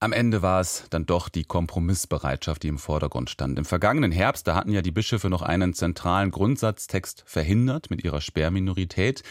Am 0.00 0.12
Ende 0.12 0.42
war 0.42 0.60
es 0.60 0.84
dann 0.90 1.06
doch 1.06 1.28
die 1.28 1.42
Kompromissbereitschaft, 1.42 2.62
die 2.62 2.68
im 2.68 2.78
Vordergrund 2.78 3.30
stand. 3.30 3.58
Im 3.58 3.64
vergangenen 3.64 4.12
Herbst, 4.12 4.46
da 4.46 4.54
hatten 4.54 4.70
ja 4.70 4.80
die 4.80 4.92
Bischöfe 4.92 5.28
noch 5.28 5.42
einen 5.42 5.74
zentralen 5.74 6.30
Grundsatztext 6.30 7.24
verhindert 7.26 7.90
mit 7.90 8.04
ihrer 8.04 8.20
Sperrminorität. 8.20 9.24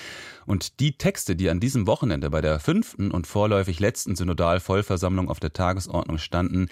Und 0.46 0.82
die 0.82 0.98
Texte, 0.98 1.38
die 1.38 1.50
an 1.50 1.62
diesem 1.62 1.88
Wochenende 1.88 2.30
bei 2.30 2.42
der 2.42 2.60
fünften 2.60 3.12
und 3.12 3.28
vorläufig 3.28 3.80
letzten 3.80 4.18
Synodalvollversammlung 4.18 5.30
auf 5.30 5.40
der 5.40 5.54
Tagesordnung 5.54 6.18
standen, 6.18 6.68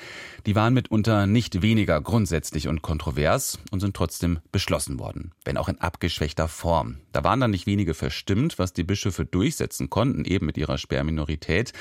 die 0.45 0.55
waren 0.55 0.73
mitunter 0.73 1.25
nicht 1.25 1.61
weniger 1.61 2.01
grundsätzlich 2.01 2.67
und 2.67 2.81
kontrovers 2.81 3.59
und 3.71 3.79
sind 3.79 3.95
trotzdem 3.95 4.39
beschlossen 4.51 4.99
worden, 4.99 5.31
wenn 5.45 5.55
auch 5.55 5.69
in 5.69 5.79
abgeschwächter 5.79 6.49
Form. 6.49 6.97
Da 7.13 7.23
waren 7.23 7.39
dann 7.39 7.51
nicht 7.51 7.65
wenige 7.65 7.93
verstimmt, 7.93 8.59
was 8.59 8.73
die 8.73 8.83
Bischöfe 8.83 9.23
durchsetzen 9.23 9.89
konnten, 9.89 10.25
eben 10.25 10.45
mit 10.45 10.57
ihrer 10.57 10.77
Sperrminorität. 10.77 11.71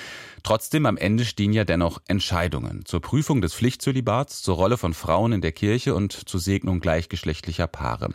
Trotzdem 0.45 0.87
am 0.87 0.96
Ende 0.96 1.24
stehen 1.24 1.52
ja 1.52 1.65
dennoch 1.65 2.03
Entscheidungen 2.06 2.84
zur 2.84 3.00
Prüfung 3.00 3.40
des 3.40 3.54
Pflichtzölibats, 3.54 4.42
zur 4.42 4.56
Rolle 4.56 4.76
von 4.76 4.94
Frauen 4.94 5.32
in 5.32 5.40
der 5.40 5.52
Kirche 5.52 5.94
und 5.94 6.12
zur 6.12 6.40
Segnung 6.40 6.80
gleichgeschlechtlicher 6.80 7.66
Paare. 7.66 8.10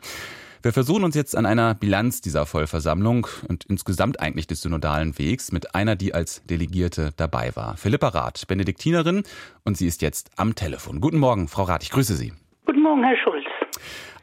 Wir 0.62 0.74
versuchen 0.74 1.06
uns 1.06 1.16
jetzt 1.16 1.38
an 1.38 1.46
einer 1.46 1.74
Bilanz 1.74 2.20
dieser 2.20 2.46
Vollversammlung 2.46 3.28
und 3.48 3.64
insgesamt 3.66 4.20
eigentlich 4.20 4.46
des 4.46 4.62
synodalen 4.62 5.18
Wegs 5.18 5.54
mit 5.54 5.74
einer, 5.74 5.96
die 5.96 6.14
als 6.14 6.44
Delegierte 6.46 7.12
dabei 7.16 7.56
war. 7.56 7.78
Philippa 7.78 8.10
Rath, 8.10 8.46
Benediktinerin, 8.48 9.24
und 9.64 9.78
sie 9.78 9.88
ist 9.88 10.02
jetzt 10.02 10.32
am 10.36 10.56
Telefon. 10.56 11.00
Guten 11.00 11.18
Morgen, 11.18 11.48
Frau 11.48 11.64
Rath, 11.64 11.84
ich 11.84 11.92
grüße 11.92 12.16
Sie. 12.16 12.34
Guten 12.66 12.82
Morgen, 12.84 13.04
Herr 13.04 13.16
Schulz. 13.24 13.46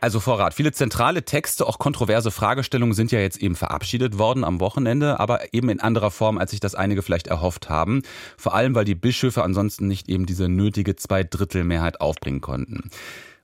Also 0.01 0.21
Vorrat, 0.21 0.55
viele 0.55 0.73
zentrale 0.73 1.25
Texte, 1.25 1.67
auch 1.67 1.79
kontroverse 1.79 2.31
Fragestellungen 2.31 2.95
sind 2.95 3.13
ja 3.13 3.19
jetzt 3.19 3.39
eben 3.39 3.57
verabschiedet 3.57 4.19
worden 4.19 4.45
am 4.45 4.61
Wochenende, 4.61 5.19
aber 5.19 5.55
eben 5.55 5.71
in 5.71 5.81
anderer 5.81 6.11
Form, 6.11 6.39
als 6.39 6.51
sich 6.51 6.61
das 6.61 6.75
einige 6.75 7.03
vielleicht 7.03 7.27
erhofft 7.27 7.71
haben. 7.71 8.03
Vor 8.37 8.55
allem, 8.55 8.75
weil 8.75 8.85
die 8.85 8.95
Bischöfe 8.95 9.43
ansonsten 9.43 9.89
nicht 9.89 10.09
eben 10.09 10.27
diese 10.27 10.49
nötige 10.49 10.97
Zweidrittelmehrheit 10.97 12.01
aufbringen 12.01 12.41
konnten 12.41 12.91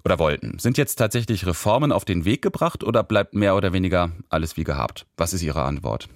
oder 0.05 0.19
wollten. 0.19 0.59
Sind 0.59 0.79
jetzt 0.79 0.97
tatsächlich 0.97 1.47
Reformen 1.47 1.91
auf 1.91 2.05
den 2.05 2.25
Weg 2.25 2.43
gebracht 2.43 2.85
oder 2.85 3.03
bleibt 3.03 3.35
mehr 3.35 3.57
oder 3.57 3.73
weniger 3.73 4.11
alles 4.29 4.57
wie 4.57 4.65
gehabt? 4.65 5.07
Was 5.17 5.33
ist 5.33 5.43
Ihre 5.43 5.63
Antwort? 5.63 6.09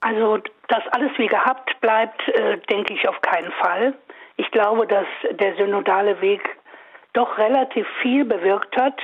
Also, 0.00 0.38
dass 0.68 0.82
alles 0.92 1.10
wie 1.18 1.26
gehabt 1.26 1.78
bleibt, 1.80 2.20
äh, 2.28 2.58
denke 2.70 2.94
ich 2.94 3.06
auf 3.08 3.20
keinen 3.20 3.52
Fall. 3.52 3.94
Ich 4.36 4.50
glaube, 4.52 4.86
dass 4.86 5.06
der 5.38 5.56
synodale 5.56 6.20
Weg 6.22 6.40
doch 7.12 7.38
relativ 7.38 7.86
viel 8.02 8.24
bewirkt 8.24 8.76
hat 8.76 9.00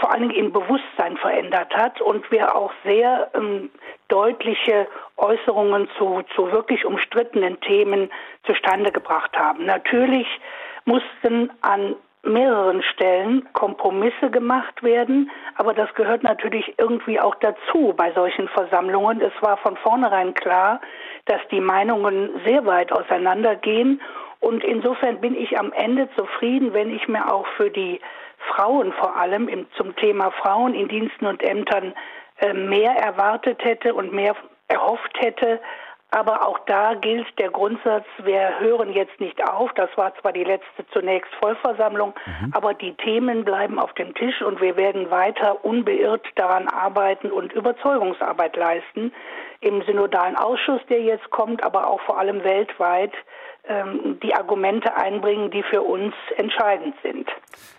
vor 0.00 0.10
allen 0.10 0.28
Dingen 0.28 0.46
im 0.46 0.52
Bewusstsein 0.52 1.16
verändert 1.18 1.74
hat 1.76 2.00
und 2.00 2.30
wir 2.30 2.56
auch 2.56 2.72
sehr 2.84 3.30
ähm, 3.34 3.70
deutliche 4.08 4.86
Äußerungen 5.16 5.88
zu, 5.98 6.22
zu 6.34 6.50
wirklich 6.52 6.84
umstrittenen 6.86 7.60
Themen 7.60 8.10
zustande 8.46 8.90
gebracht 8.92 9.36
haben. 9.36 9.66
Natürlich 9.66 10.26
mussten 10.86 11.50
an 11.60 11.96
mehreren 12.22 12.82
Stellen 12.82 13.46
Kompromisse 13.52 14.30
gemacht 14.30 14.82
werden, 14.82 15.30
aber 15.56 15.74
das 15.74 15.92
gehört 15.94 16.22
natürlich 16.22 16.72
irgendwie 16.78 17.20
auch 17.20 17.34
dazu 17.34 17.92
bei 17.94 18.12
solchen 18.12 18.48
Versammlungen. 18.48 19.20
Es 19.20 19.32
war 19.42 19.58
von 19.58 19.76
vornherein 19.76 20.32
klar, 20.32 20.80
dass 21.26 21.40
die 21.50 21.60
Meinungen 21.60 22.30
sehr 22.46 22.64
weit 22.64 22.90
auseinandergehen 22.92 24.00
und 24.40 24.62
insofern 24.62 25.20
bin 25.20 25.34
ich 25.36 25.58
am 25.58 25.72
Ende 25.72 26.08
zufrieden, 26.16 26.72
wenn 26.72 26.94
ich 26.94 27.08
mir 27.08 27.32
auch 27.32 27.46
für 27.56 27.70
die 27.70 28.00
Frauen 28.54 28.92
vor 28.92 29.16
allem 29.16 29.48
im, 29.48 29.66
zum 29.76 29.96
Thema 29.96 30.30
Frauen 30.30 30.74
in 30.74 30.88
Diensten 30.88 31.26
und 31.26 31.42
Ämtern 31.42 31.94
äh, 32.40 32.52
mehr 32.52 32.92
erwartet 32.92 33.64
hätte 33.64 33.94
und 33.94 34.12
mehr 34.12 34.34
erhofft 34.68 35.18
hätte. 35.18 35.60
Aber 36.10 36.46
auch 36.46 36.60
da 36.66 36.94
gilt 36.94 37.26
der 37.40 37.50
Grundsatz, 37.50 38.04
wir 38.22 38.60
hören 38.60 38.92
jetzt 38.92 39.18
nicht 39.18 39.42
auf. 39.48 39.72
Das 39.74 39.90
war 39.96 40.14
zwar 40.20 40.32
die 40.32 40.44
letzte 40.44 40.86
zunächst 40.92 41.34
Vollversammlung, 41.40 42.14
mhm. 42.24 42.52
aber 42.54 42.72
die 42.72 42.94
Themen 42.94 43.44
bleiben 43.44 43.80
auf 43.80 43.92
dem 43.94 44.14
Tisch 44.14 44.40
und 44.40 44.60
wir 44.60 44.76
werden 44.76 45.10
weiter 45.10 45.64
unbeirrt 45.64 46.24
daran 46.36 46.68
arbeiten 46.68 47.32
und 47.32 47.52
Überzeugungsarbeit 47.52 48.54
leisten. 48.54 49.12
Im 49.60 49.82
synodalen 49.82 50.36
Ausschuss, 50.36 50.80
der 50.88 51.02
jetzt 51.02 51.28
kommt, 51.30 51.64
aber 51.64 51.88
auch 51.88 52.00
vor 52.02 52.16
allem 52.16 52.44
weltweit, 52.44 53.12
die 54.22 54.34
Argumente 54.34 54.94
einbringen, 54.94 55.50
die 55.50 55.62
für 55.62 55.80
uns 55.82 56.14
entscheidend 56.36 56.94
sind. 57.02 57.28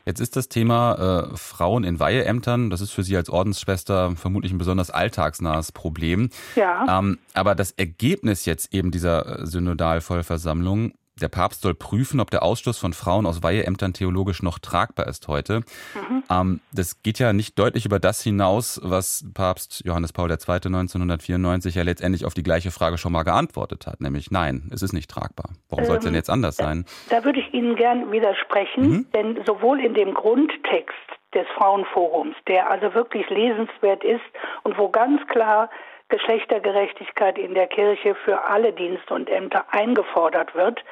Jetzt 0.06 0.20
ist 0.20 0.36
das 0.36 0.50
Thema 0.50 1.30
äh, 1.32 1.38
Frauen 1.38 1.84
in 1.84 2.00
Weiheämtern, 2.00 2.70
das 2.70 2.82
ist 2.82 2.92
für 2.92 3.04
Sie 3.04 3.16
als 3.16 3.30
Ordensschwester 3.30 4.16
vermutlich 4.16 4.52
ein 4.52 4.58
besonders 4.58 4.90
alltagsnahes 4.90 5.72
Problem. 5.72 6.30
Ja. 6.56 7.00
Ähm, 7.00 7.20
aber 7.34 7.56
das 7.56 7.72
Ergebnis 7.72 8.46
jetzt 8.46 8.74
eben 8.74 8.92
dieser 8.92 9.42
äh, 9.42 9.46
Synodalvollversammlung 9.46 10.94
der 11.22 11.30
Papst 11.30 11.62
soll 11.62 11.74
prüfen, 11.74 12.20
ob 12.20 12.30
der 12.30 12.44
Ausschluss 12.44 12.78
von 12.78 12.94
Frauen 12.94 13.26
aus 13.26 13.42
Weiheämtern 13.42 13.94
theologisch 13.94 14.44
noch 14.44 14.60
tragbar 14.60 15.08
ist 15.08 15.28
heute. 15.28 15.62
Mhm. 15.94 16.24
Ähm, 16.30 16.62
das 16.74 17.02
geht 17.04 17.20
ja 17.20 17.32
nicht 17.32 17.58
deutlich 17.58 17.86
über 17.86 18.00
das 18.00 18.22
hinaus, 18.22 18.82
was 18.84 19.26
Papst 19.34 19.84
Johannes 19.86 20.12
Paul 20.12 20.30
II. 20.30 20.36
1994 20.38 21.76
ja 21.76 21.84
letztendlich 21.84 22.26
auf 22.26 22.34
die 22.34 22.44
gleiche 22.44 22.72
Frage 22.72 22.98
schon 22.98 23.14
mal 23.14 23.24
geantwortet 23.24 23.88
hat, 23.88 24.02
nämlich 24.02 24.30
nein, 24.30 24.70
es 24.74 24.82
ist 24.82 24.94
nicht 24.94 25.10
tragbar. 25.10 25.52
Warum 25.70 25.84
ähm, 25.84 25.88
soll 25.88 25.98
es 25.98 26.04
denn 26.04 26.16
jetzt 26.16 26.30
anders 26.30 26.58
sein? 26.58 26.86
Da, 27.10 27.24
würde 27.24 27.40
ich 27.40 27.54
Ihnen 27.54 27.76
gern 27.76 28.12
widersprechen, 28.12 28.90
mhm. 28.90 29.08
denn 29.14 29.40
sowohl 29.46 29.80
in 29.80 29.94
dem 29.94 30.14
Grundtext 30.14 30.96
des 31.34 31.46
Frauenforums, 31.58 32.36
der 32.48 32.70
also 32.70 32.94
wirklich 32.94 33.30
lesenswert 33.30 34.04
ist 34.04 34.24
und 34.64 34.78
wo 34.78 34.90
ganz 34.90 35.26
klar 35.28 35.70
Geschlechtergerechtigkeit 36.10 37.38
in 37.38 37.54
der 37.54 37.68
Kirche 37.68 38.16
für 38.16 38.44
alle 38.44 38.74
Dienste 38.74 39.14
und 39.14 39.30
Ämter 39.30 39.66
eingefordert 39.72 40.54
wird, 40.56 40.84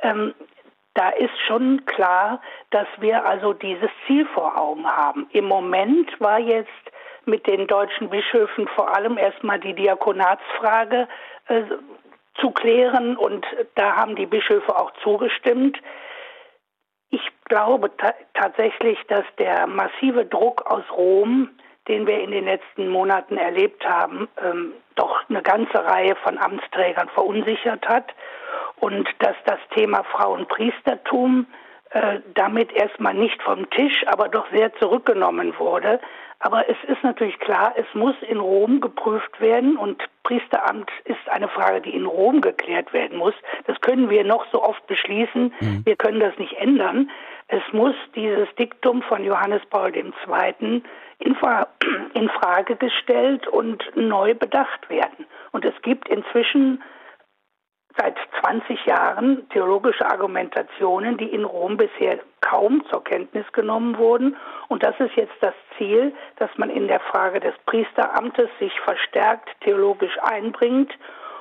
ähm, 0.00 0.34
da 0.94 1.10
ist 1.10 1.38
schon 1.46 1.84
klar, 1.86 2.40
dass 2.70 2.88
wir 2.98 3.24
also 3.24 3.52
dieses 3.52 3.90
Ziel 4.06 4.26
vor 4.34 4.58
Augen 4.58 4.84
haben. 4.84 5.28
Im 5.30 5.44
Moment 5.44 6.20
war 6.20 6.40
jetzt 6.40 6.68
mit 7.24 7.46
den 7.46 7.68
deutschen 7.68 8.10
Bischöfen 8.10 8.66
vor 8.74 8.94
allem 8.96 9.16
erstmal 9.16 9.60
die 9.60 9.74
Diakonatsfrage 9.74 11.06
äh, 11.46 11.62
zu 12.40 12.50
klären 12.50 13.16
und 13.16 13.46
da 13.76 13.94
haben 13.94 14.16
die 14.16 14.26
Bischöfe 14.26 14.76
auch 14.76 14.92
zugestimmt. 15.02 15.78
Ich 17.10 17.22
glaube 17.44 17.96
ta 17.96 18.14
tatsächlich, 18.34 18.98
dass 19.08 19.24
der 19.38 19.66
massive 19.66 20.24
Druck 20.24 20.66
aus 20.66 20.84
Rom 20.90 21.50
den 21.88 22.06
wir 22.06 22.20
in 22.20 22.30
den 22.30 22.44
letzten 22.44 22.88
Monaten 22.88 23.36
erlebt 23.36 23.86
haben, 23.88 24.28
ähm, 24.42 24.72
doch 24.94 25.28
eine 25.28 25.42
ganze 25.42 25.84
Reihe 25.84 26.14
von 26.16 26.38
Amtsträgern 26.38 27.08
verunsichert 27.08 27.88
hat 27.88 28.14
und 28.76 29.08
dass 29.20 29.36
das 29.44 29.58
Thema 29.74 30.04
Frauenpriestertum 30.04 31.46
äh, 31.90 32.20
damit 32.34 32.72
erstmal 32.72 33.14
nicht 33.14 33.42
vom 33.42 33.68
Tisch, 33.70 34.04
aber 34.06 34.28
doch 34.28 34.46
sehr 34.52 34.74
zurückgenommen 34.74 35.58
wurde. 35.58 36.00
Aber 36.40 36.68
es 36.68 36.76
ist 36.86 37.02
natürlich 37.02 37.38
klar, 37.40 37.74
es 37.76 37.86
muss 37.94 38.14
in 38.28 38.38
Rom 38.38 38.80
geprüft 38.80 39.40
werden 39.40 39.76
und 39.76 40.02
Priesteramt 40.22 40.90
ist 41.04 41.28
eine 41.28 41.48
Frage, 41.48 41.80
die 41.80 41.94
in 41.94 42.06
Rom 42.06 42.40
geklärt 42.40 42.92
werden 42.92 43.18
muss. 43.18 43.34
Das 43.66 43.80
können 43.80 44.10
wir 44.10 44.22
noch 44.22 44.46
so 44.52 44.62
oft 44.62 44.86
beschließen. 44.86 45.52
Mhm. 45.58 45.82
Wir 45.84 45.96
können 45.96 46.20
das 46.20 46.36
nicht 46.38 46.52
ändern. 46.58 47.10
Es 47.48 47.62
muss 47.72 47.94
dieses 48.14 48.46
Diktum 48.56 49.02
von 49.02 49.24
Johannes 49.24 49.62
Paul 49.70 49.96
II. 49.96 50.82
In, 51.18 51.34
Frage 52.28 52.76
gestellt 52.76 53.46
und 53.48 53.84
neu 53.96 54.34
bedacht 54.34 54.88
werden. 54.88 55.26
Und 55.52 55.64
es 55.64 55.74
gibt 55.82 56.08
inzwischen 56.08 56.82
seit 57.96 58.16
20 58.40 58.86
Jahren 58.86 59.48
theologische 59.50 60.06
Argumentationen, 60.06 61.16
die 61.16 61.26
in 61.26 61.44
Rom 61.44 61.76
bisher 61.76 62.20
kaum 62.40 62.84
zur 62.90 63.02
Kenntnis 63.02 63.44
genommen 63.52 63.98
wurden. 63.98 64.36
Und 64.68 64.84
das 64.84 64.94
ist 65.00 65.16
jetzt 65.16 65.34
das 65.40 65.54
Ziel, 65.76 66.14
dass 66.36 66.50
man 66.56 66.70
in 66.70 66.86
der 66.86 67.00
Frage 67.00 67.40
des 67.40 67.54
Priesteramtes 67.66 68.48
sich 68.60 68.72
verstärkt 68.80 69.48
theologisch 69.62 70.16
einbringt 70.22 70.92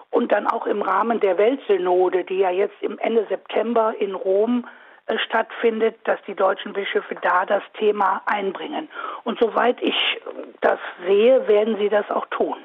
und 0.10 0.32
dann 0.32 0.48
auch 0.48 0.66
im 0.66 0.82
Rahmen 0.82 1.20
der 1.20 1.38
Weltsynode, 1.38 2.24
die 2.24 2.40
ja 2.40 2.50
jetzt 2.50 2.82
im 2.82 2.98
Ende 2.98 3.28
September 3.30 3.94
in 4.00 4.16
Rom 4.16 4.66
äh, 4.66 4.87
stattfindet, 5.26 5.96
dass 6.04 6.20
die 6.28 6.36
deutschen 6.36 6.74
Bischöfe 6.74 7.16
da 7.22 7.46
das 7.46 7.64
Thema 7.80 8.22
einbringen. 8.26 8.90
Und 9.24 9.40
soweit 9.40 9.82
ich 9.82 9.96
das 10.62 10.80
sehe, 11.06 11.48
werden 11.48 11.78
sie 11.78 11.90
das 11.90 12.10
auch 12.10 12.26
tun. 12.28 12.58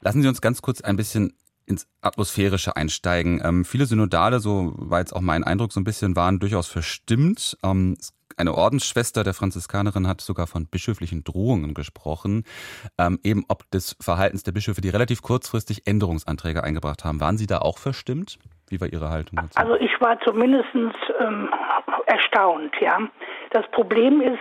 Lassen 0.00 0.22
Sie 0.22 0.28
uns 0.28 0.40
ganz 0.40 0.62
kurz 0.62 0.80
ein 0.80 0.96
bisschen 0.96 1.34
ins 1.66 1.86
Atmosphärische 2.00 2.76
einsteigen. 2.76 3.40
Ähm, 3.44 3.64
viele 3.64 3.86
Synodale, 3.86 4.40
so 4.40 4.72
war 4.76 4.98
jetzt 4.98 5.14
auch 5.14 5.20
mein 5.20 5.44
Eindruck 5.44 5.72
so 5.72 5.80
ein 5.80 5.84
bisschen, 5.84 6.16
waren 6.16 6.38
durchaus 6.38 6.66
verstimmt. 6.66 7.56
Ähm, 7.62 7.96
eine 8.36 8.54
Ordensschwester 8.54 9.22
der 9.22 9.34
Franziskanerin 9.34 10.06
hat 10.06 10.20
sogar 10.20 10.46
von 10.46 10.66
bischöflichen 10.66 11.24
Drohungen 11.24 11.74
gesprochen, 11.74 12.44
ähm, 12.98 13.20
eben 13.22 13.44
ob 13.48 13.70
des 13.70 13.96
Verhaltens 14.00 14.42
der 14.42 14.52
Bischöfe, 14.52 14.80
die 14.80 14.88
relativ 14.88 15.22
kurzfristig 15.22 15.86
Änderungsanträge 15.86 16.64
eingebracht 16.64 17.04
haben. 17.04 17.20
Waren 17.20 17.38
Sie 17.38 17.46
da 17.46 17.58
auch 17.58 17.78
verstimmt? 17.78 18.38
Wie 18.70 18.80
war 18.80 18.88
Ihre 18.88 19.10
Haltung 19.10 19.36
dazu? 19.36 19.58
Also 19.58 19.74
ich 19.74 20.00
war 20.00 20.18
zumindest 20.20 20.68
ähm, 20.74 21.50
erstaunt, 22.06 22.72
ja. 22.80 23.00
Das 23.50 23.66
Problem 23.72 24.20
ist, 24.20 24.38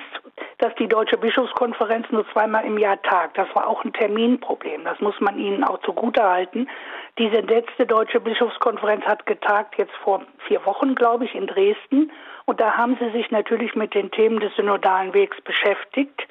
dass 0.60 0.74
die 0.76 0.88
Deutsche 0.88 1.18
Bischofskonferenz 1.18 2.06
nur 2.12 2.30
zweimal 2.32 2.64
im 2.64 2.78
Jahr 2.78 3.02
tagt. 3.02 3.40
Das 3.40 3.48
war 3.56 3.68
auch 3.68 3.84
ein 3.84 3.92
Terminproblem. 3.92 4.84
Das 4.84 5.00
muss 5.00 5.20
man 5.20 5.40
ihnen 5.40 5.64
auch 5.64 5.82
zugutehalten. 5.82 6.70
Diese 7.18 7.42
letzte 7.42 7.88
deutsche 7.88 8.20
Bischofskonferenz 8.20 9.04
hat 9.06 9.26
getagt 9.26 9.76
jetzt 9.78 9.96
vor 10.04 10.22
vier 10.48 10.64
Wochen, 10.66 10.94
glaube 10.94 11.26
ich, 11.26 11.34
in 11.34 11.48
Dresden. 11.48 12.12
Und 12.46 12.62
da 12.62 12.78
haben 12.78 12.98
sie 13.00 13.10
sich 13.12 13.32
natürlich 13.32 13.76
mit 13.76 13.96
den 13.96 14.12
Themen 14.12 14.40
des 14.40 14.56
synodalen 14.56 15.14
Wegs 15.14 15.42
beschäftigt 15.42 16.28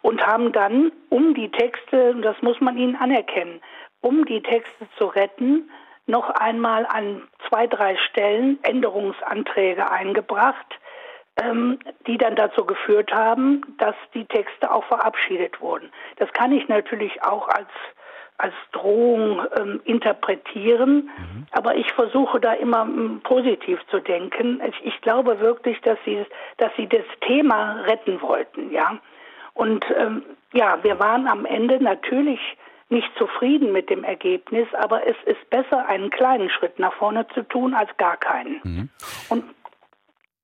und 0.00 0.26
haben 0.26 0.52
dann, 0.52 0.90
um 1.10 1.34
die 1.34 1.50
Texte, 1.50 2.14
das 2.22 2.40
muss 2.40 2.60
man 2.60 2.78
ihnen 2.78 2.96
anerkennen, 2.96 3.60
um 4.00 4.24
die 4.24 4.42
Texte 4.42 4.88
zu 4.96 5.06
retten, 5.06 5.70
noch 6.06 6.30
einmal 6.30 6.86
an 6.86 7.22
zwei, 7.48 7.66
drei 7.66 7.96
Stellen 7.96 8.58
Änderungsanträge 8.62 9.90
eingebracht, 9.90 10.66
ähm, 11.40 11.78
die 12.06 12.18
dann 12.18 12.36
dazu 12.36 12.64
geführt 12.64 13.12
haben, 13.12 13.62
dass 13.78 13.94
die 14.14 14.26
Texte 14.26 14.70
auch 14.70 14.84
verabschiedet 14.84 15.60
wurden. 15.60 15.90
Das 16.16 16.32
kann 16.32 16.52
ich 16.52 16.68
natürlich 16.68 17.22
auch 17.22 17.48
als 17.48 17.68
als 18.38 18.54
Drohung 18.72 19.40
ähm, 19.56 19.80
interpretieren, 19.84 21.10
mhm. 21.16 21.46
aber 21.52 21.76
ich 21.76 21.92
versuche 21.92 22.40
da 22.40 22.54
immer 22.54 22.82
ähm, 22.82 23.20
positiv 23.22 23.78
zu 23.88 24.00
denken. 24.00 24.60
Ich, 24.68 24.84
ich, 24.84 25.00
glaube 25.00 25.38
wirklich, 25.38 25.80
dass 25.82 25.98
sie, 26.04 26.26
dass 26.56 26.72
sie 26.76 26.88
das 26.88 27.04
Thema 27.20 27.82
retten 27.82 28.20
wollten, 28.20 28.72
ja. 28.72 28.98
Und 29.54 29.84
ähm, 29.96 30.24
ja, 30.52 30.82
wir 30.82 30.98
waren 30.98 31.28
am 31.28 31.44
Ende 31.44 31.80
natürlich 31.82 32.40
nicht 32.92 33.08
zufrieden 33.18 33.72
mit 33.72 33.90
dem 33.90 34.04
Ergebnis, 34.04 34.68
aber 34.78 35.06
es 35.06 35.16
ist 35.26 35.50
besser, 35.50 35.86
einen 35.86 36.10
kleinen 36.10 36.48
Schritt 36.50 36.78
nach 36.78 36.92
vorne 36.94 37.26
zu 37.34 37.42
tun, 37.42 37.74
als 37.74 37.90
gar 37.96 38.16
keinen. 38.16 38.60
Mhm. 38.62 38.88
Und 39.28 39.44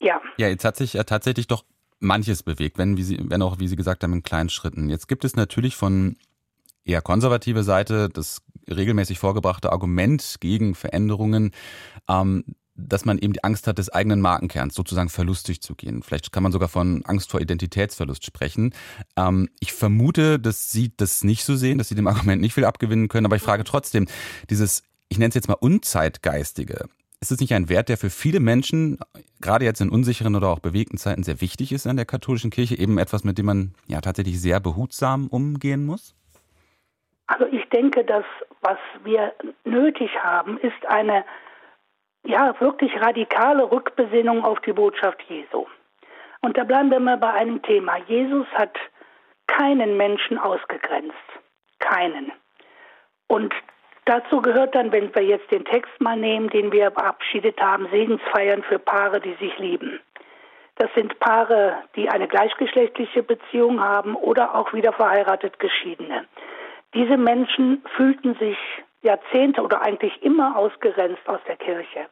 ja. 0.01 0.21
Ja, 0.37 0.49
jetzt 0.49 0.65
hat 0.65 0.77
sich 0.77 0.95
ja 0.95 1.05
tatsächlich 1.05 1.47
doch 1.47 1.65
manches 2.01 2.43
bewegt, 2.43 2.79
wenn, 2.79 2.97
wie 2.97 3.03
Sie, 3.03 3.19
wenn 3.21 3.43
auch, 3.43 3.59
wie 3.59 3.69
Sie 3.69 3.77
gesagt 3.77 4.03
haben, 4.03 4.13
in 4.13 4.23
kleinen 4.23 4.49
Schritten. 4.49 4.89
Jetzt 4.89 5.09
gibt 5.09 5.25
es 5.25 5.37
natürlich 5.37 5.77
von 5.77 6.17
eher 6.85 7.03
konservative 7.03 7.63
Seite 7.63 8.09
das 8.09 8.43
regelmäßig 8.69 9.19
vorgebrachte 9.19 9.73
Argument 9.73 10.37
gegen 10.41 10.75
Veränderungen, 10.75 11.53
ähm, 12.09 12.45
dass 12.79 13.05
man 13.05 13.19
eben 13.19 13.33
die 13.33 13.45
Angst 13.45 13.67
hat, 13.67 13.79
des 13.79 13.91
eigenen 13.91 14.21
Markenkerns 14.21 14.75
sozusagen 14.75 15.09
verlustig 15.09 15.61
zu 15.61 15.75
gehen. 15.75 16.03
Vielleicht 16.03 16.33
kann 16.33 16.43
man 16.43 16.53
sogar 16.53 16.69
von 16.69 17.05
Angst 17.05 17.31
vor 17.31 17.41
Identitätsverlust 17.41 18.25
sprechen. 18.25 18.73
Ähm, 19.17 19.51
ich 19.61 19.73
vermute, 19.73 20.39
dass 20.39 20.71
Sie 20.71 20.93
das 20.97 21.25
nicht 21.25 21.45
so 21.45 21.57
sehen, 21.57 21.79
dass 21.79 21.89
Sie 21.89 21.95
dem 21.95 22.07
Argument 22.07 22.41
nicht 22.41 22.55
viel 22.55 22.65
abgewinnen 22.65 23.09
können, 23.09 23.27
aber 23.27 23.37
ich 23.37 23.43
frage 23.43 23.65
trotzdem, 23.65 24.07
dieses, 24.49 24.85
ich 25.09 25.19
nenne 25.19 25.31
es 25.31 25.35
jetzt 25.35 25.49
mal 25.49 25.55
Unzeitgeistige, 25.55 26.89
ist 27.21 27.33
es 27.33 27.41
nicht 27.41 27.53
ein 27.53 27.69
Wert, 27.69 27.89
der 27.89 27.97
für 27.97 28.11
viele 28.11 28.39
Menschen, 28.39 28.99
gerade 29.41 29.65
jetzt 29.65 29.81
in 29.81 29.89
unsicheren 29.89 30.37
oder 30.37 30.49
auch 30.49 30.61
bewegten 30.61 30.99
Zeiten, 30.99 31.25
sehr 31.25 31.41
wichtig 31.41 31.73
ist 31.73 31.87
an 31.87 31.97
der 31.97 32.07
katholischen 32.07 32.51
Kirche? 32.51 32.79
Eben 32.79 32.97
etwas, 32.99 33.25
mit 33.25 33.39
dem 33.39 33.47
man 33.47 33.75
ja 33.89 34.01
tatsächlich 34.01 34.41
sehr 34.41 34.61
behutsam 34.61 35.27
umgehen 35.27 35.85
muss? 35.85 36.15
Also 37.27 37.45
ich 37.47 37.69
denke, 37.71 38.05
dass 38.05 38.25
was 38.63 38.79
wir 39.05 39.33
nötig 39.65 40.11
haben, 40.23 40.59
ist 40.59 40.87
eine 40.89 41.25
ja 42.29 42.55
wirklich 42.61 43.01
radikale 43.01 43.71
Rückbesinnung 43.71 44.45
auf 44.45 44.61
die 44.61 44.73
Botschaft 44.73 45.23
Jesu. 45.29 45.67
Und 46.41 46.57
da 46.57 46.65
bleiben 46.65 46.91
wir 46.91 47.01
mal 47.01 47.17
bei 47.17 47.33
einem 47.33 47.63
Thema. 47.63 47.97
Jesus 48.07 48.47
hat 48.55 48.79
keinen 49.47 49.97
Menschen 49.97 50.39
ausgegrenzt. 50.39 51.17
Keinen. 51.81 52.31
Und 53.29 53.53
dazu 54.05 54.41
gehört 54.41 54.75
dann, 54.75 54.93
wenn 54.93 55.15
wir 55.15 55.23
jetzt 55.23 55.51
den 55.51 55.65
Text 55.65 56.01
mal 56.01 56.17
nehmen, 56.17 56.49
den 56.51 56.71
wir 56.71 56.91
verabschiedet 56.91 57.61
haben, 57.61 57.89
Segensfeiern 57.91 58.63
für 58.63 58.79
Paare, 58.79 59.21
die 59.21 59.35
sich 59.35 59.59
lieben. 59.59 60.01
Das 60.77 60.91
sind 60.95 61.19
Paare, 61.19 61.79
die 61.97 62.09
eine 62.09 62.29
gleichgeschlechtliche 62.29 63.23
Beziehung 63.23 63.81
haben 63.83 64.15
oder 64.15 64.55
auch 64.55 64.73
wieder 64.73 64.93
verheiratet 64.93 65.59
Geschiedene. 65.59 66.27
Diese 66.95 67.17
Menschen 67.17 67.83
fühlten 67.97 68.35
sich 68.37 68.57
Jahrzehnte 69.03 69.63
oder 69.63 69.83
eigentlich 69.83 70.23
immer 70.23 70.57
ausgrenzt 70.57 71.29
aus 71.29 71.41
der 71.49 71.57
Kirche. 71.57 72.07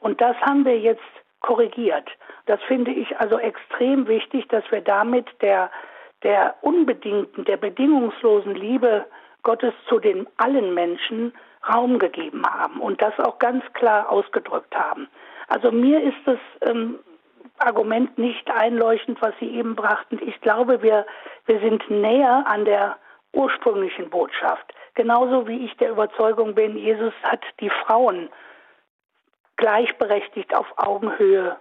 Und 0.00 0.20
das 0.20 0.36
haben 0.40 0.64
wir 0.64 0.78
jetzt 0.78 1.02
korrigiert. 1.40 2.08
Das 2.46 2.60
finde 2.62 2.90
ich 2.90 3.18
also 3.18 3.38
extrem 3.38 4.06
wichtig, 4.08 4.48
dass 4.48 4.64
wir 4.70 4.80
damit 4.80 5.26
der, 5.40 5.70
der 6.22 6.54
unbedingten, 6.62 7.44
der 7.44 7.56
bedingungslosen 7.56 8.54
Liebe 8.54 9.06
Gottes 9.42 9.72
zu 9.88 9.98
den 9.98 10.26
allen 10.36 10.74
Menschen 10.74 11.32
Raum 11.68 11.98
gegeben 11.98 12.42
haben 12.46 12.80
und 12.80 13.02
das 13.02 13.18
auch 13.20 13.38
ganz 13.38 13.62
klar 13.74 14.10
ausgedrückt 14.10 14.74
haben. 14.74 15.08
Also 15.48 15.70
mir 15.70 16.02
ist 16.02 16.16
das 16.24 16.38
ähm, 16.62 16.98
Argument 17.58 18.16
nicht 18.16 18.50
einleuchtend, 18.50 19.20
was 19.20 19.34
Sie 19.40 19.50
eben 19.50 19.76
brachten. 19.76 20.18
Ich 20.24 20.40
glaube, 20.40 20.82
wir, 20.82 21.06
wir 21.46 21.60
sind 21.60 21.88
näher 21.90 22.44
an 22.46 22.64
der 22.64 22.96
ursprünglichen 23.32 24.08
Botschaft. 24.08 24.72
Genauso 24.94 25.46
wie 25.46 25.64
ich 25.64 25.76
der 25.76 25.90
Überzeugung 25.90 26.54
bin, 26.54 26.76
Jesus 26.76 27.12
hat 27.22 27.42
die 27.60 27.70
Frauen 27.70 28.28
gleichberechtigt 29.60 30.56
auf 30.56 30.66
Augenhöhe 30.76 31.56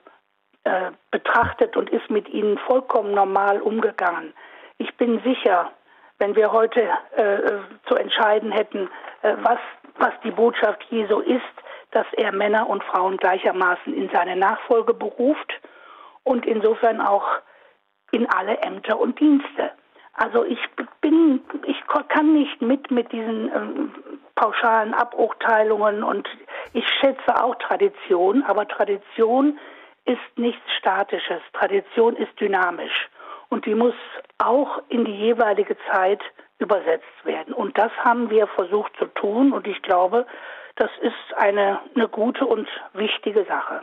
äh, 0.63 0.91
betrachtet 1.11 1.77
und 1.77 1.89
ist 1.89 2.09
mit 2.09 2.27
ihnen 2.29 2.57
vollkommen 2.59 3.13
normal 3.13 3.61
umgegangen. 3.61 4.33
Ich 4.77 4.95
bin 4.97 5.21
sicher, 5.23 5.71
wenn 6.17 6.35
wir 6.35 6.51
heute 6.51 6.81
äh, 7.15 7.59
zu 7.87 7.95
entscheiden 7.95 8.51
hätten, 8.51 8.89
äh, 9.21 9.35
was, 9.41 9.59
was 9.97 10.13
die 10.23 10.31
Botschaft 10.31 10.83
Jesu 10.89 11.19
ist, 11.19 11.43
dass 11.91 12.07
er 12.13 12.31
Männer 12.31 12.69
und 12.69 12.83
Frauen 12.85 13.17
gleichermaßen 13.17 13.93
in 13.93 14.09
seine 14.13 14.35
Nachfolge 14.35 14.93
beruft 14.93 15.51
und 16.23 16.45
insofern 16.45 17.01
auch 17.01 17.27
in 18.11 18.29
alle 18.29 18.57
Ämter 18.59 18.99
und 18.99 19.19
Dienste. 19.19 19.71
Also 20.13 20.43
ich 20.45 20.59
bin, 21.01 21.41
ich 21.65 21.81
kann 22.09 22.33
nicht 22.33 22.61
mit 22.61 22.91
mit 22.91 23.11
diesen 23.11 23.51
ähm, 23.55 23.93
pauschalen 24.35 24.93
Aburteilungen 24.93 26.03
und 26.03 26.27
ich 26.73 26.85
schätze 26.99 27.41
auch 27.41 27.55
Tradition, 27.55 28.43
aber 28.43 28.67
Tradition 28.67 29.59
ist 30.05 30.37
nichts 30.37 30.61
Statisches. 30.77 31.41
Tradition 31.53 32.15
ist 32.15 32.39
dynamisch 32.39 33.09
und 33.49 33.65
die 33.65 33.75
muss 33.75 33.93
auch 34.37 34.81
in 34.89 35.05
die 35.05 35.15
jeweilige 35.15 35.75
Zeit 35.91 36.21
übersetzt 36.59 37.25
werden. 37.25 37.53
Und 37.53 37.77
das 37.77 37.91
haben 38.03 38.29
wir 38.29 38.47
versucht 38.47 38.91
zu 38.97 39.05
tun 39.05 39.53
und 39.53 39.67
ich 39.67 39.81
glaube, 39.81 40.25
das 40.75 40.89
ist 41.01 41.37
eine, 41.37 41.79
eine 41.95 42.07
gute 42.07 42.45
und 42.45 42.67
wichtige 42.93 43.45
Sache. 43.45 43.81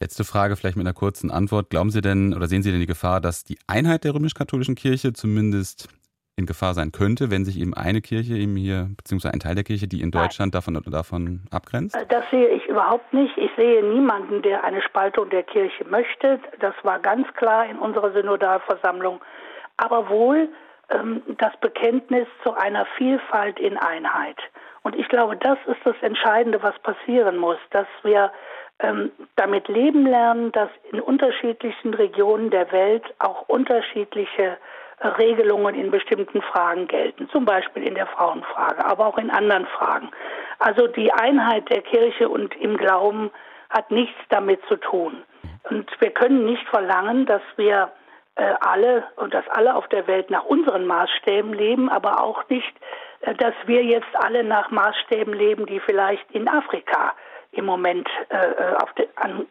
Letzte 0.00 0.24
Frage, 0.24 0.56
vielleicht 0.56 0.76
mit 0.76 0.86
einer 0.86 0.94
kurzen 0.94 1.30
Antwort. 1.30 1.68
Glauben 1.68 1.90
Sie 1.90 2.00
denn 2.00 2.32
oder 2.34 2.46
sehen 2.46 2.62
Sie 2.62 2.70
denn 2.70 2.80
die 2.80 2.86
Gefahr, 2.86 3.20
dass 3.20 3.44
die 3.44 3.58
Einheit 3.66 4.04
der 4.04 4.14
römisch-katholischen 4.14 4.74
Kirche 4.74 5.12
zumindest 5.12 5.88
in 6.40 6.46
Gefahr 6.46 6.74
sein 6.74 6.90
könnte, 6.90 7.30
wenn 7.30 7.44
sich 7.44 7.60
eben 7.60 7.74
eine 7.74 8.00
Kirche 8.00 8.34
eben 8.34 8.56
hier, 8.56 8.88
beziehungsweise 8.96 9.34
ein 9.34 9.40
Teil 9.40 9.54
der 9.54 9.64
Kirche, 9.64 9.86
die 9.86 10.00
in 10.00 10.10
Deutschland 10.10 10.54
davon, 10.54 10.80
davon 10.90 11.42
abgrenzt? 11.50 11.94
Äh, 11.94 12.06
das 12.08 12.24
sehe 12.30 12.48
ich 12.48 12.66
überhaupt 12.66 13.12
nicht. 13.12 13.36
Ich 13.36 13.50
sehe 13.56 13.84
niemanden, 13.84 14.42
der 14.42 14.64
eine 14.64 14.82
Spaltung 14.82 15.30
der 15.30 15.44
Kirche 15.44 15.84
möchte. 15.84 16.40
Das 16.58 16.74
war 16.82 16.98
ganz 16.98 17.28
klar 17.34 17.66
in 17.66 17.78
unserer 17.78 18.12
Synodalversammlung. 18.12 19.20
Aber 19.76 20.08
wohl 20.08 20.48
ähm, 20.88 21.22
das 21.38 21.52
Bekenntnis 21.60 22.26
zu 22.42 22.54
einer 22.54 22.86
Vielfalt 22.96 23.60
in 23.60 23.76
Einheit. 23.76 24.38
Und 24.82 24.96
ich 24.96 25.08
glaube, 25.08 25.36
das 25.36 25.58
ist 25.66 25.80
das 25.84 25.96
Entscheidende, 26.00 26.62
was 26.62 26.78
passieren 26.80 27.36
muss, 27.36 27.58
dass 27.70 27.86
wir 28.02 28.32
ähm, 28.80 29.12
damit 29.36 29.68
leben 29.68 30.06
lernen, 30.06 30.52
dass 30.52 30.70
in 30.90 31.00
unterschiedlichen 31.00 31.92
Regionen 31.92 32.50
der 32.50 32.72
Welt 32.72 33.04
auch 33.18 33.46
unterschiedliche 33.48 34.56
Regelungen 35.02 35.74
in 35.74 35.90
bestimmten 35.90 36.42
Fragen 36.42 36.86
gelten, 36.86 37.28
zum 37.30 37.44
Beispiel 37.44 37.84
in 37.84 37.94
der 37.94 38.06
Frauenfrage, 38.06 38.84
aber 38.84 39.06
auch 39.06 39.18
in 39.18 39.30
anderen 39.30 39.66
Fragen. 39.66 40.10
Also 40.58 40.86
die 40.86 41.12
Einheit 41.12 41.70
der 41.70 41.82
Kirche 41.82 42.28
und 42.28 42.54
im 42.56 42.76
Glauben 42.76 43.30
hat 43.70 43.90
nichts 43.90 44.18
damit 44.28 44.60
zu 44.68 44.76
tun. 44.76 45.22
Und 45.70 45.90
wir 46.00 46.10
können 46.10 46.44
nicht 46.44 46.66
verlangen, 46.68 47.24
dass 47.26 47.42
wir 47.56 47.90
äh, 48.34 48.54
alle 48.60 49.04
und 49.16 49.32
dass 49.32 49.48
alle 49.48 49.74
auf 49.74 49.88
der 49.88 50.06
Welt 50.06 50.30
nach 50.30 50.44
unseren 50.44 50.86
Maßstäben 50.86 51.52
leben, 51.52 51.88
aber 51.88 52.22
auch 52.22 52.48
nicht, 52.48 52.72
äh, 53.20 53.34
dass 53.34 53.54
wir 53.66 53.84
jetzt 53.84 54.14
alle 54.14 54.44
nach 54.44 54.70
Maßstäben 54.70 55.32
leben, 55.32 55.66
die 55.66 55.80
vielleicht 55.80 56.30
in 56.32 56.48
Afrika 56.48 57.14
im 57.52 57.64
Moment 57.64 58.08
äh, 58.28 58.36
äh 58.36 58.74
auf 58.76 58.92
de, 58.94 59.08
an, 59.16 59.46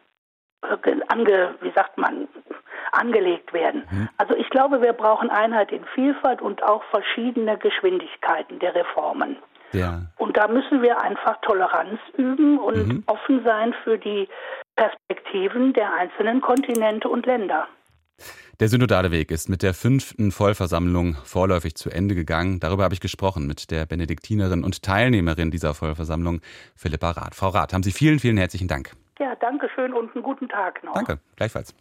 äh, 0.62 0.96
ange, 1.08 1.54
wie 1.60 1.72
sagt 1.72 1.98
man, 1.98 2.28
angelegt 2.92 3.52
werden. 3.52 3.84
Mhm. 3.90 4.08
Also 4.16 4.34
ich 4.34 4.48
glaube, 4.50 4.82
wir 4.82 4.92
brauchen 4.92 5.30
Einheit 5.30 5.72
in 5.72 5.84
Vielfalt 5.94 6.42
und 6.42 6.62
auch 6.62 6.82
verschiedene 6.90 7.58
Geschwindigkeiten 7.58 8.58
der 8.58 8.74
Reformen. 8.74 9.36
Ja. 9.72 10.02
Und 10.16 10.36
da 10.36 10.48
müssen 10.48 10.82
wir 10.82 11.00
einfach 11.00 11.40
Toleranz 11.42 12.00
üben 12.16 12.58
und 12.58 12.88
mhm. 12.88 13.02
offen 13.06 13.44
sein 13.44 13.74
für 13.84 13.98
die 13.98 14.28
Perspektiven 14.76 15.72
der 15.72 15.92
einzelnen 15.94 16.40
Kontinente 16.40 17.08
und 17.08 17.26
Länder. 17.26 17.68
Der 18.60 18.68
synodale 18.68 19.10
Weg 19.10 19.30
ist 19.30 19.48
mit 19.48 19.62
der 19.62 19.72
fünften 19.72 20.32
Vollversammlung 20.32 21.14
vorläufig 21.24 21.76
zu 21.76 21.88
Ende 21.88 22.14
gegangen. 22.14 22.60
Darüber 22.60 22.84
habe 22.84 22.92
ich 22.92 23.00
gesprochen 23.00 23.46
mit 23.46 23.70
der 23.70 23.86
Benediktinerin 23.86 24.64
und 24.64 24.82
Teilnehmerin 24.82 25.50
dieser 25.50 25.72
Vollversammlung, 25.72 26.42
Philippa 26.76 27.12
Rath. 27.12 27.34
Frau 27.34 27.48
Rath, 27.48 27.72
haben 27.72 27.82
Sie 27.82 27.92
vielen, 27.92 28.18
vielen 28.18 28.36
herzlichen 28.36 28.68
Dank. 28.68 28.90
Ja, 29.18 29.34
danke 29.36 29.70
schön 29.74 29.94
und 29.94 30.14
einen 30.14 30.22
guten 30.22 30.48
Tag 30.48 30.84
noch. 30.84 30.92
Danke, 30.92 31.20
gleichfalls. 31.36 31.74